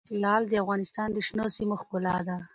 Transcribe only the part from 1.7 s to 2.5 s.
ښکلا ده.